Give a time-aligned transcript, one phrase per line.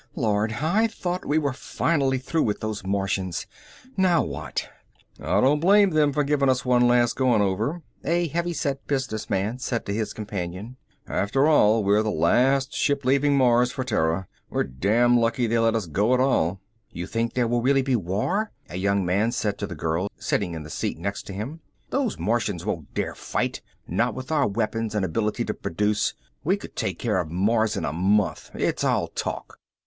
[0.15, 3.45] "Lord, I thought we were finally through with those Martians.
[3.95, 4.67] Now what?"
[5.21, 9.29] "I don't blame them for giving us one last going over," a heavy set business
[9.29, 10.77] man said to his companion.
[11.07, 14.25] "After all, we're the last ship leaving Mars for Terra.
[14.49, 16.59] We're damn lucky they let us go at all."
[16.89, 20.55] "You think there really will be war?" A young man said to the girl sitting
[20.55, 21.59] in the seat next to him.
[21.91, 26.15] "Those Martians won't dare fight, not with our weapons and ability to produce.
[26.43, 28.49] We could take care of Mars in a month.
[28.55, 29.59] It's all talk."